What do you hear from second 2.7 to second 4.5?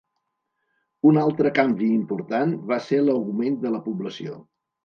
va ser l'augment de la població.